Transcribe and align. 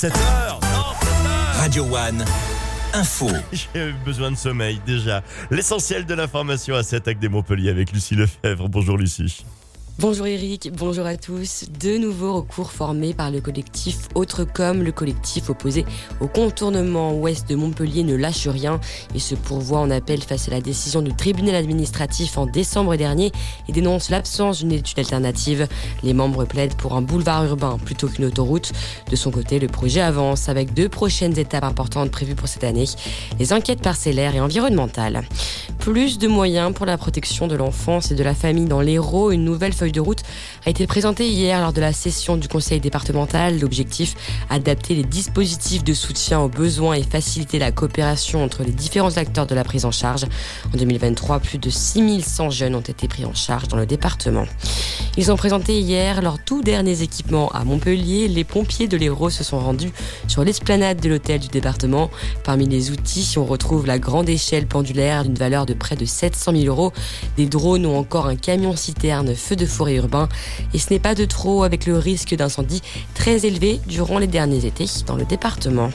7 0.00 0.16
heures 0.16 0.60
Non, 0.72 0.94
7 0.98 1.08
heures 1.26 1.56
Radio 1.56 1.84
One, 1.84 2.24
info. 2.94 3.28
J'ai 3.52 3.92
besoin 4.02 4.30
de 4.30 4.36
sommeil 4.36 4.80
déjà. 4.86 5.22
L'essentiel 5.50 6.06
de 6.06 6.14
l'information 6.14 6.74
à 6.74 6.82
7 6.82 7.06
avec 7.06 7.18
des 7.18 7.28
Montpellier 7.28 7.68
avec 7.68 7.92
Lucie 7.92 8.14
Lefebvre. 8.14 8.70
Bonjour 8.70 8.96
Lucie. 8.96 9.44
Bonjour 10.00 10.26
Eric, 10.26 10.70
bonjour 10.74 11.04
à 11.04 11.18
tous. 11.18 11.66
De 11.78 11.98
nouveaux 11.98 12.32
recours 12.32 12.72
formés 12.72 13.12
par 13.12 13.30
le 13.30 13.42
collectif 13.42 14.08
Autre 14.14 14.44
Comme, 14.44 14.82
le 14.82 14.92
collectif 14.92 15.50
opposé 15.50 15.84
au 16.22 16.26
contournement 16.26 17.12
ouest 17.12 17.46
de 17.50 17.54
Montpellier 17.54 18.02
ne 18.02 18.16
lâche 18.16 18.48
rien 18.48 18.80
et 19.14 19.18
se 19.18 19.34
pourvoit 19.34 19.80
en 19.80 19.90
appel 19.90 20.22
face 20.22 20.48
à 20.48 20.52
la 20.52 20.62
décision 20.62 21.02
du 21.02 21.14
tribunal 21.14 21.54
administratif 21.54 22.38
en 22.38 22.46
décembre 22.46 22.96
dernier 22.96 23.30
et 23.68 23.72
dénonce 23.72 24.08
l'absence 24.08 24.60
d'une 24.60 24.72
étude 24.72 25.00
alternative. 25.00 25.68
Les 26.02 26.14
membres 26.14 26.46
plaident 26.46 26.76
pour 26.76 26.94
un 26.94 27.02
boulevard 27.02 27.44
urbain 27.44 27.76
plutôt 27.84 28.08
qu'une 28.08 28.24
autoroute. 28.24 28.72
De 29.10 29.16
son 29.16 29.30
côté, 29.30 29.58
le 29.58 29.66
projet 29.66 30.00
avance 30.00 30.48
avec 30.48 30.72
deux 30.72 30.88
prochaines 30.88 31.38
étapes 31.38 31.64
importantes 31.64 32.10
prévues 32.10 32.36
pour 32.36 32.48
cette 32.48 32.64
année, 32.64 32.86
les 33.38 33.52
enquêtes 33.52 33.82
parcellaires 33.82 34.34
et 34.34 34.40
environnementales. 34.40 35.28
Plus 35.78 36.18
de 36.18 36.28
moyens 36.28 36.72
pour 36.72 36.86
la 36.86 36.96
protection 36.96 37.46
de 37.48 37.56
l'enfance 37.56 38.10
et 38.10 38.14
de 38.14 38.22
la 38.22 38.34
famille 38.34 38.66
dans 38.66 38.80
l'Hérault, 38.80 39.30
une 39.30 39.44
nouvelle 39.44 39.72
feuille 39.72 39.89
de 39.92 40.00
route 40.00 40.22
a 40.66 40.70
été 40.70 40.86
présentée 40.86 41.28
hier 41.28 41.60
lors 41.60 41.72
de 41.72 41.80
la 41.80 41.92
session 41.92 42.36
du 42.36 42.48
conseil 42.48 42.80
départemental. 42.80 43.58
L'objectif, 43.58 44.14
adapter 44.48 44.94
les 44.94 45.04
dispositifs 45.04 45.84
de 45.84 45.94
soutien 45.94 46.40
aux 46.40 46.48
besoins 46.48 46.94
et 46.94 47.02
faciliter 47.02 47.58
la 47.58 47.72
coopération 47.72 48.42
entre 48.44 48.62
les 48.62 48.72
différents 48.72 49.16
acteurs 49.16 49.46
de 49.46 49.54
la 49.54 49.64
prise 49.64 49.84
en 49.84 49.90
charge. 49.90 50.24
En 50.72 50.76
2023, 50.76 51.40
plus 51.40 51.58
de 51.58 51.70
6100 51.70 52.50
jeunes 52.50 52.74
ont 52.74 52.80
été 52.80 53.08
pris 53.08 53.24
en 53.24 53.34
charge 53.34 53.68
dans 53.68 53.76
le 53.76 53.86
département. 53.86 54.46
Ils 55.16 55.32
ont 55.32 55.36
présenté 55.36 55.80
hier 55.80 56.22
leurs 56.22 56.42
tout 56.42 56.62
derniers 56.62 57.02
équipements 57.02 57.48
à 57.50 57.64
Montpellier. 57.64 58.28
Les 58.28 58.44
pompiers 58.44 58.88
de 58.88 58.96
l'Hérault 58.96 59.30
se 59.30 59.44
sont 59.44 59.58
rendus 59.58 59.92
sur 60.28 60.44
l'esplanade 60.44 61.00
de 61.00 61.08
l'hôtel 61.08 61.40
du 61.40 61.48
département. 61.48 62.10
Parmi 62.44 62.66
les 62.66 62.90
outils, 62.90 63.34
on 63.36 63.44
retrouve 63.44 63.86
la 63.86 63.98
grande 63.98 64.28
échelle 64.28 64.66
pendulaire 64.66 65.24
d'une 65.24 65.34
valeur 65.34 65.66
de 65.66 65.74
près 65.74 65.96
de 65.96 66.04
700 66.04 66.52
000 66.52 66.64
euros, 66.66 66.92
des 67.36 67.46
drones 67.46 67.86
ou 67.86 67.92
encore 67.92 68.26
un 68.26 68.36
camion-citerne 68.36 69.34
feu 69.34 69.56
de 69.56 69.66
forêt 69.70 69.94
urbain. 69.94 70.28
Et 70.74 70.78
ce 70.78 70.92
n'est 70.92 70.98
pas 70.98 71.14
de 71.14 71.24
trop 71.24 71.62
avec 71.62 71.86
le 71.86 71.96
risque 71.96 72.34
d'incendie 72.34 72.82
très 73.14 73.46
élevé 73.46 73.80
durant 73.86 74.18
les 74.18 74.26
derniers 74.26 74.66
étés 74.66 74.86
dans 75.06 75.16
le 75.16 75.24
département. 75.24 75.90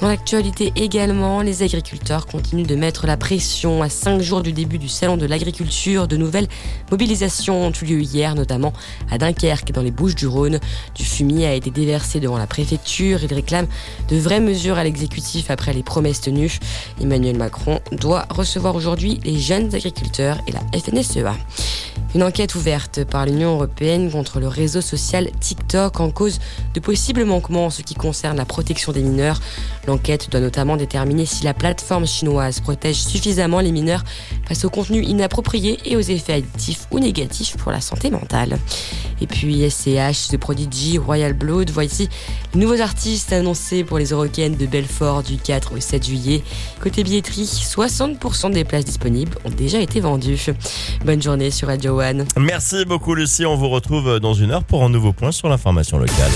Dans 0.00 0.08
l'actualité 0.08 0.72
également, 0.76 1.40
les 1.40 1.62
agriculteurs 1.62 2.26
continuent 2.26 2.66
de 2.66 2.76
mettre 2.76 3.06
la 3.06 3.16
pression 3.16 3.82
à 3.82 3.88
cinq 3.88 4.20
jours 4.20 4.42
du 4.42 4.52
début 4.52 4.78
du 4.78 4.88
salon 4.88 5.16
de 5.16 5.26
l'agriculture. 5.26 6.06
De 6.06 6.16
nouvelles 6.16 6.48
mobilisations 6.90 7.66
ont 7.66 7.72
eu 7.72 7.84
lieu 7.86 8.00
hier, 8.02 8.34
notamment 8.34 8.72
à 9.10 9.18
Dunkerque, 9.18 9.72
dans 9.72 9.82
les 9.82 9.90
Bouches 9.90 10.14
du 10.14 11.04
fumier 11.04 11.46
a 11.46 11.54
été 11.54 11.70
déversé 11.70 12.20
devant 12.20 12.36
la 12.36 12.46
préfecture. 12.46 13.20
Il 13.22 13.32
réclame 13.32 13.66
de 14.08 14.16
vraies 14.16 14.40
mesures 14.40 14.76
à 14.76 14.84
l'exécutif 14.84 15.50
après 15.50 15.72
les 15.72 15.82
promesses 15.82 16.20
tenues. 16.20 16.58
Emmanuel 17.00 17.36
Macron 17.36 17.80
doit 17.92 18.26
recevoir 18.28 18.74
aujourd'hui 18.76 19.18
les 19.24 19.38
jeunes 19.38 19.74
agriculteurs 19.74 20.38
et 20.46 20.52
la 20.52 20.60
FNSEA. 20.78 21.34
Une 22.16 22.22
enquête 22.22 22.54
ouverte 22.54 23.04
par 23.04 23.26
l'Union 23.26 23.56
européenne 23.56 24.10
contre 24.10 24.40
le 24.40 24.48
réseau 24.48 24.80
social 24.80 25.28
TikTok 25.38 26.00
en 26.00 26.10
cause 26.10 26.38
de 26.72 26.80
possibles 26.80 27.26
manquements 27.26 27.66
en 27.66 27.70
ce 27.70 27.82
qui 27.82 27.92
concerne 27.92 28.38
la 28.38 28.46
protection 28.46 28.90
des 28.90 29.02
mineurs. 29.02 29.38
L'enquête 29.86 30.30
doit 30.30 30.40
notamment 30.40 30.78
déterminer 30.78 31.26
si 31.26 31.44
la 31.44 31.52
plateforme 31.52 32.06
chinoise 32.06 32.60
protège 32.60 32.96
suffisamment 32.96 33.60
les 33.60 33.70
mineurs 33.70 34.02
face 34.48 34.64
aux 34.64 34.70
contenus 34.70 35.06
inappropriés 35.06 35.78
et 35.84 35.94
aux 35.94 36.00
effets 36.00 36.32
addictifs 36.32 36.86
ou 36.90 37.00
négatifs 37.00 37.58
pour 37.58 37.70
la 37.70 37.82
santé 37.82 38.08
mentale. 38.08 38.56
Et 39.20 39.26
puis 39.26 39.68
SCH, 39.70 40.28
The 40.30 40.38
Prodigy, 40.38 40.96
Royal 40.96 41.34
Blood, 41.34 41.70
voici 41.70 42.08
les 42.54 42.60
nouveaux 42.60 42.80
artistes 42.80 43.32
annoncés 43.32 43.84
pour 43.84 43.98
les 43.98 44.12
Eurocaines 44.12 44.56
de 44.56 44.64
Belfort 44.64 45.22
du 45.22 45.36
4 45.36 45.74
au 45.74 45.80
7 45.80 46.06
juillet. 46.06 46.42
Côté 46.80 47.02
billetterie, 47.02 47.44
60% 47.44 48.52
des 48.52 48.64
places 48.64 48.86
disponibles 48.86 49.36
ont 49.44 49.50
déjà 49.50 49.80
été 49.80 50.00
vendues. 50.00 50.46
Bonne 51.04 51.22
journée 51.22 51.50
sur 51.50 51.68
Radio 51.68 52.00
Merci 52.38 52.84
beaucoup 52.84 53.14
Lucie. 53.14 53.46
On 53.46 53.56
vous 53.56 53.68
retrouve 53.68 54.20
dans 54.20 54.34
une 54.34 54.50
heure 54.50 54.64
pour 54.64 54.84
un 54.84 54.88
nouveau 54.88 55.12
point 55.12 55.32
sur 55.32 55.48
l'information 55.48 55.98
locale. 55.98 56.32